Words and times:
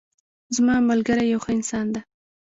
زما 0.55 0.75
ملګری 0.89 1.25
یو 1.31 1.39
ښه 1.43 1.51
انسان 1.57 1.85
ده 1.93 2.01